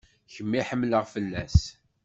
Kemm 0.33 0.51
i 0.59 0.61
ḥemmleɣ 0.69 1.03
fell-as. 1.13 1.59